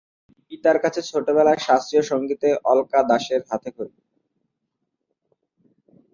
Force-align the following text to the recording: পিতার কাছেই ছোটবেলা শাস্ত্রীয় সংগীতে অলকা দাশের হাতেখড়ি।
পিতার 0.47 0.77
কাছেই 0.83 1.07
ছোটবেলা 1.09 1.53
শাস্ত্রীয় 1.65 2.03
সংগীতে 2.11 2.49
অলকা 2.63 2.99
দাশের 3.09 3.41
হাতেখড়ি। 3.49 3.93